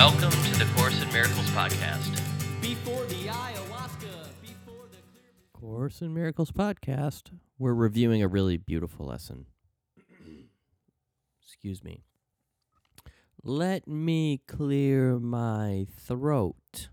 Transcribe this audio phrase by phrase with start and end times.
[0.00, 2.18] Welcome to the Course in Miracles podcast.
[2.62, 5.52] Before the ayahuasca, before the clear.
[5.52, 7.32] Course in Miracles podcast.
[7.58, 9.44] We're reviewing a really beautiful lesson.
[11.44, 12.00] Excuse me.
[13.44, 16.88] Let me clear my throat.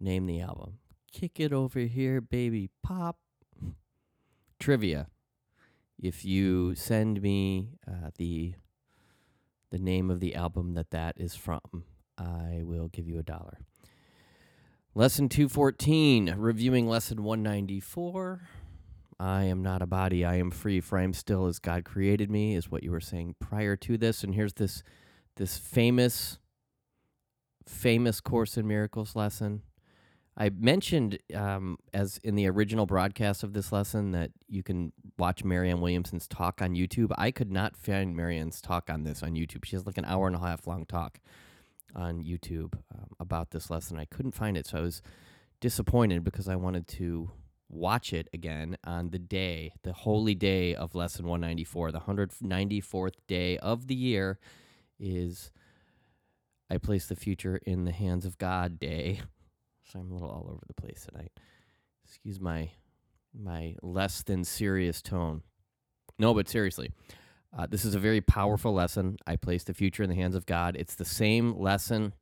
[0.00, 0.78] Name the album.
[1.12, 2.70] Kick it over here, baby.
[2.82, 3.18] Pop.
[4.58, 5.08] Trivia.
[6.02, 8.54] If you send me uh, the
[9.70, 11.84] the name of the album that that is from,
[12.18, 13.58] I will give you a dollar.
[14.94, 18.42] Lesson 214, reviewing lesson 194.
[19.18, 22.30] I am not a body, I am free, for I am still as God created
[22.30, 24.22] me, is what you were saying prior to this.
[24.22, 24.82] And here's this
[25.36, 26.38] this famous,
[27.66, 29.62] famous Course in Miracles lesson.
[30.36, 35.44] I mentioned um, as in the original broadcast of this lesson that you can watch
[35.44, 37.12] Marianne Williamson's talk on YouTube.
[37.16, 39.64] I could not find Marianne's talk on this on YouTube.
[39.64, 41.18] She has like an hour and a half long talk
[41.94, 43.98] on YouTube um, about this lesson.
[43.98, 45.02] I couldn't find it, so I was
[45.60, 47.30] disappointed because I wanted to
[47.68, 51.92] watch it again on the day, the holy day of lesson 194.
[51.92, 54.38] The 194th day of the year
[55.00, 55.50] is
[56.70, 59.20] I place the future in the hands of God day.
[59.84, 61.32] So I'm a little all over the place tonight.
[62.04, 62.70] Excuse my
[63.38, 65.42] my less than serious tone.
[66.18, 66.92] No, but seriously,
[67.56, 69.16] uh, this is a very powerful lesson.
[69.26, 70.76] I place the future in the hands of God.
[70.78, 72.14] It's the same lesson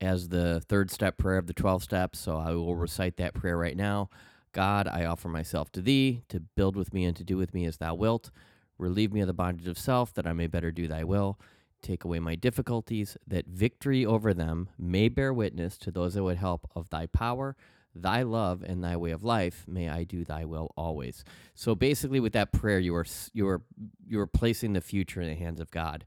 [0.00, 2.18] as the third step prayer of the 12 steps.
[2.18, 4.10] So I will recite that prayer right now.
[4.52, 7.66] God, I offer myself to thee to build with me and to do with me
[7.66, 8.30] as thou wilt.
[8.78, 11.38] Relieve me of the bondage of self that I may better do thy will.
[11.82, 16.38] Take away my difficulties, that victory over them may bear witness to those that would
[16.38, 17.56] help of thy power,
[18.02, 19.64] thy love, and thy way of life.
[19.66, 21.24] May I do thy will always.
[21.54, 23.62] So basically, with that prayer, you are you are
[24.06, 26.04] you are placing the future in the hands of God.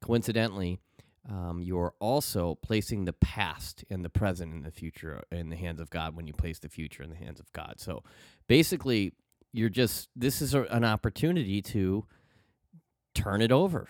[0.00, 0.78] Coincidentally,
[1.28, 5.56] um, you are also placing the past and the present and the future in the
[5.56, 7.74] hands of God when you place the future in the hands of God.
[7.78, 8.02] So
[8.46, 9.12] basically,
[9.52, 12.06] you're just this is a, an opportunity to
[13.14, 13.88] turn it over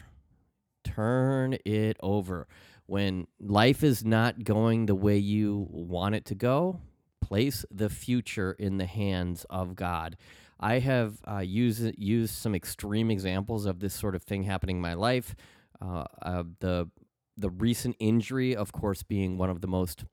[0.84, 2.46] turn it over.
[2.86, 6.80] When life is not going the way you want it to go,
[7.20, 10.16] place the future in the hands of God.
[10.60, 14.82] I have uh, used used some extreme examples of this sort of thing happening in
[14.82, 15.36] my life.
[15.80, 16.90] Uh, uh, the
[17.36, 20.04] the recent injury, of course, being one of the most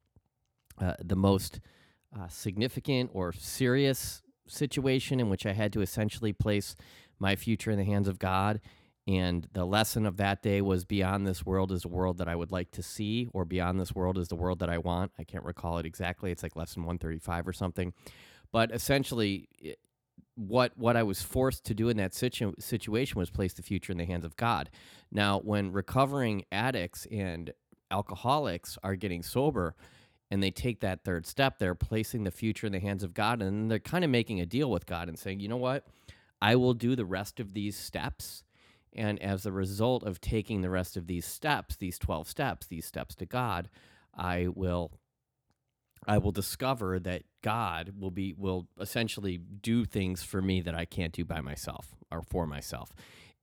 [0.80, 1.60] uh, the most
[2.18, 6.76] uh, significant or serious situation in which I had to essentially place
[7.18, 8.62] my future in the hands of God.
[9.08, 12.36] And the lesson of that day was beyond this world is a world that I
[12.36, 15.12] would like to see, or beyond this world is the world that I want.
[15.20, 16.32] I can't recall it exactly.
[16.32, 17.94] It's like lesson 135 or something.
[18.52, 19.48] But essentially,
[20.36, 23.92] what what I was forced to do in that situ- situation was place the future
[23.92, 24.72] in the hands of God.
[25.12, 27.54] Now, when recovering addicts and
[27.92, 29.76] alcoholics are getting sober
[30.32, 33.44] and they take that third step, they're placing the future in the hands of God
[33.44, 35.86] and they're kind of making a deal with God and saying, "You know what?
[36.42, 38.44] I will do the rest of these steps
[38.96, 42.86] and as a result of taking the rest of these steps, these 12 steps, these
[42.86, 43.70] steps to God,
[44.16, 44.92] I will
[46.08, 50.86] I will discover that God will be will essentially do things for me that I
[50.86, 52.94] can't do by myself or for myself.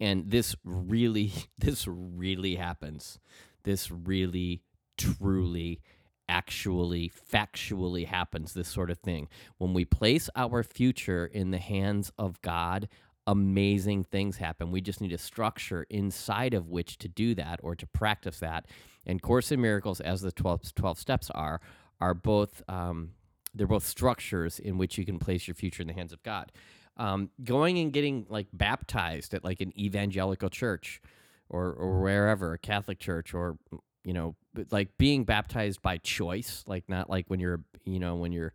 [0.00, 3.18] And this really this really happens.
[3.64, 4.62] This really
[4.96, 5.80] truly
[6.28, 9.28] actually factually happens this sort of thing.
[9.58, 12.88] When we place our future in the hands of God,
[13.26, 14.70] amazing things happen.
[14.70, 18.66] We just need a structure inside of which to do that or to practice that.
[19.06, 21.60] And Course in Miracles, as the 12, 12 steps are,
[22.00, 23.10] are both um,
[23.54, 26.50] they're both structures in which you can place your future in the hands of God.
[26.96, 31.00] Um, going and getting like baptized at like an evangelical church
[31.48, 33.56] or or wherever, a Catholic church or
[34.04, 34.34] you know,
[34.70, 38.52] like being baptized by choice, like not like when you're you know when you're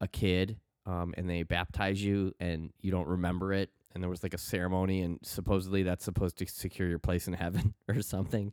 [0.00, 0.56] a kid
[0.86, 4.38] um, and they baptize you and you don't remember it and there was like a
[4.38, 8.52] ceremony and supposedly that's supposed to secure your place in heaven or something.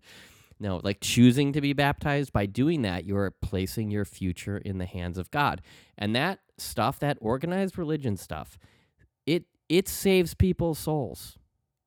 [0.59, 4.85] No, like choosing to be baptized by doing that, you're placing your future in the
[4.85, 5.61] hands of God.
[5.97, 8.57] And that stuff, that organized religion stuff,
[9.25, 11.37] it it saves people's souls.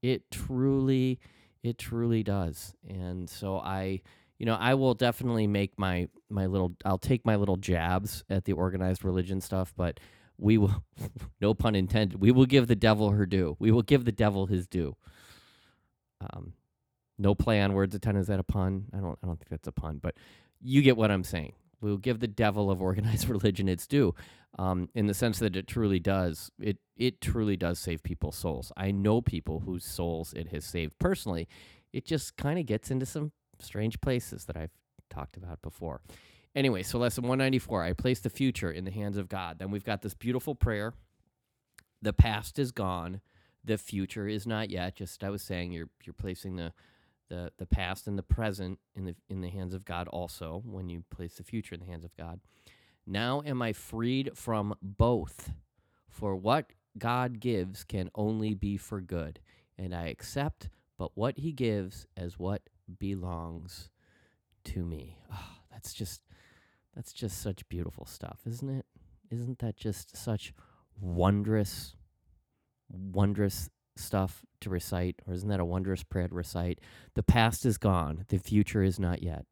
[0.02, 1.19] It truly
[1.62, 2.75] it truly does.
[2.87, 4.02] And so I
[4.38, 8.44] you know, I will definitely make my my little I'll take my little jabs at
[8.44, 9.99] the organized religion stuff, but
[10.38, 10.85] we will
[11.40, 13.56] no pun intended, we will give the devil her due.
[13.58, 14.96] We will give the devil his due.
[16.20, 16.55] Um
[17.19, 18.87] no play on words a is that a pun?
[18.94, 20.14] I don't I don't think that's a pun, but
[20.61, 21.52] you get what I'm saying.
[21.81, 24.14] We'll give the devil of organized religion its due,
[24.58, 26.50] um, in the sense that it truly does.
[26.61, 28.73] It it truly does save people's souls.
[28.76, 31.49] I know people whose souls it has saved personally.
[31.93, 34.73] It just kind of gets into some strange places that I've
[35.11, 36.00] talked about before.
[36.58, 39.60] Anyway, so lesson 194 I place the future in the hands of God.
[39.60, 40.93] Then we've got this beautiful prayer.
[42.02, 43.20] The past is gone,
[43.64, 44.96] the future is not yet.
[44.96, 46.72] Just I was saying, you're you're placing the
[47.28, 50.88] the the past and the present in the in the hands of God also when
[50.88, 52.40] you place the future in the hands of God.
[53.06, 55.52] Now am I freed from both,
[56.08, 59.38] for what God gives can only be for good,
[59.78, 62.62] and I accept but what he gives as what
[62.99, 63.90] belongs
[64.64, 65.19] to me.
[65.32, 66.20] Oh, that's just
[66.98, 68.84] that's just such beautiful stuff, isn't it?
[69.30, 70.52] Isn't that just such
[71.00, 71.94] wondrous
[72.90, 76.80] wondrous stuff to recite or isn't that a wondrous prayer to recite?
[77.14, 79.46] The past is gone, the future is not yet.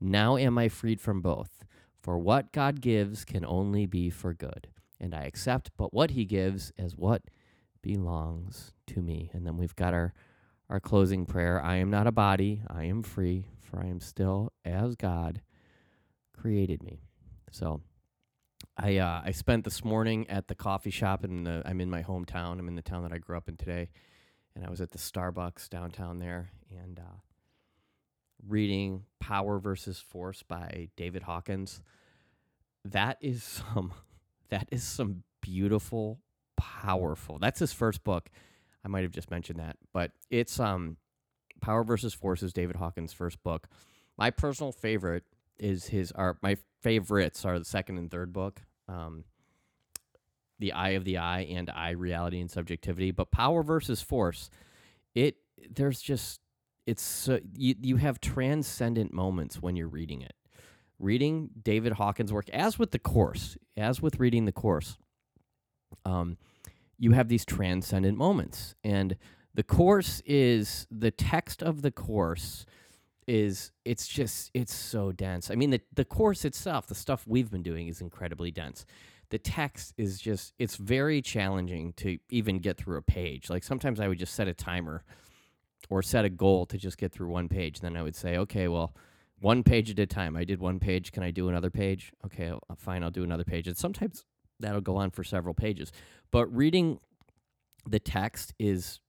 [0.00, 1.64] Now am I freed from both,
[2.00, 4.68] for what God gives can only be for good,
[5.00, 7.22] and I accept but what he gives as what
[7.82, 9.28] belongs to me.
[9.32, 10.14] And then we've got our
[10.70, 14.52] our closing prayer I am not a body, I am free, for I am still
[14.64, 15.42] as God
[16.32, 17.00] created me.
[17.50, 17.80] So
[18.76, 22.58] I uh, I spent this morning at the coffee shop the I'm in my hometown.
[22.58, 23.90] I'm in the town that I grew up in today,
[24.54, 27.18] and I was at the Starbucks downtown there and uh,
[28.46, 31.82] reading Power versus Force by David Hawkins.
[32.84, 33.92] That is some
[34.50, 36.20] that is some beautiful,
[36.56, 37.38] powerful.
[37.38, 38.30] That's his first book.
[38.84, 40.96] I might have just mentioned that, but it's um
[41.60, 43.68] Power versus Force is David Hawkins' first book.
[44.18, 45.24] My personal favorite
[45.62, 48.62] is his are my favorites are the second and third book.
[48.88, 49.24] Um
[50.58, 54.50] The Eye of the I and I Reality and Subjectivity, but Power versus Force,
[55.14, 55.36] it
[55.70, 56.40] there's just
[56.86, 60.34] it's so, you you have transcendent moments when you're reading it.
[60.98, 64.98] Reading David Hawkins' work, as with the course, as with reading the course,
[66.04, 66.38] um,
[66.96, 68.76] you have these transcendent moments.
[68.84, 69.16] And
[69.54, 72.66] the course is the text of the course
[73.26, 75.50] is it's just it's so dense.
[75.50, 78.84] I mean the the course itself, the stuff we've been doing is incredibly dense.
[79.30, 83.48] The text is just it's very challenging to even get through a page.
[83.48, 85.04] Like sometimes I would just set a timer
[85.88, 87.80] or set a goal to just get through one page.
[87.80, 88.94] Then I would say, okay, well,
[89.40, 90.36] one page at a time.
[90.36, 91.12] I did one page.
[91.12, 92.12] Can I do another page?
[92.24, 93.02] Okay, I'll- fine.
[93.02, 93.66] I'll do another page.
[93.66, 94.24] And sometimes
[94.60, 95.90] that'll go on for several pages.
[96.30, 97.00] But reading
[97.88, 99.00] the text is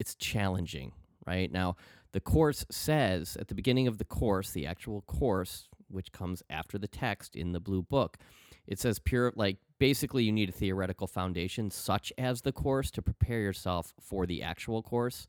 [0.00, 0.92] it's challenging,
[1.26, 1.50] right?
[1.52, 1.76] Now,
[2.12, 6.78] the course says at the beginning of the course, the actual course, which comes after
[6.78, 8.18] the text in the blue book,
[8.66, 13.02] it says pure like basically you need a theoretical foundation such as the course to
[13.02, 15.26] prepare yourself for the actual course.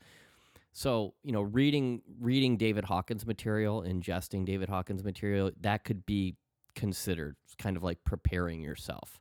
[0.72, 6.36] So, you know, reading reading David Hawkins material, ingesting David Hawkins material, that could be
[6.76, 9.20] considered kind of like preparing yourself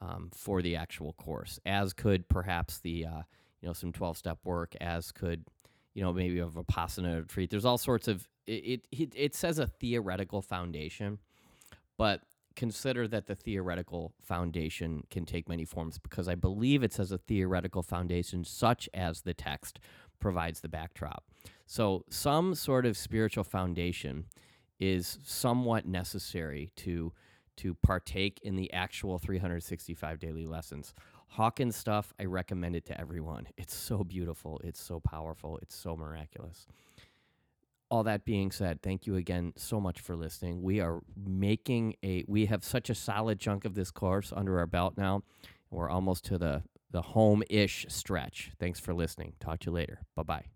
[0.00, 3.22] um, for the actual course, as could perhaps the uh,
[3.60, 5.44] you know some twelve step work, as could
[5.96, 7.48] you know maybe of a vipassana retreat.
[7.50, 8.82] There's all sorts of it.
[8.92, 11.18] It, it says a theoretical foundation,
[11.96, 12.20] but
[12.54, 17.18] consider that the theoretical foundation can take many forms because I believe it says a
[17.18, 19.80] theoretical foundation such as the text
[20.20, 21.24] provides the backdrop.
[21.66, 24.26] So some sort of spiritual foundation
[24.78, 27.12] is somewhat necessary to
[27.56, 30.92] to partake in the actual 365 daily lessons.
[31.36, 33.46] Hawkins stuff, I recommend it to everyone.
[33.58, 36.66] It's so beautiful, it's so powerful, it's so miraculous.
[37.90, 40.62] All that being said, thank you again so much for listening.
[40.62, 44.66] We are making a we have such a solid chunk of this course under our
[44.66, 45.22] belt now.
[45.70, 48.52] We're almost to the the home-ish stretch.
[48.58, 49.34] Thanks for listening.
[49.38, 50.00] Talk to you later.
[50.14, 50.55] Bye-bye.